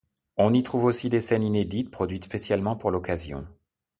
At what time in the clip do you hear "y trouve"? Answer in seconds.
0.51-0.85